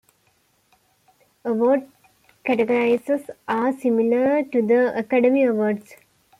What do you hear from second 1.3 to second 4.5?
Award categories are similar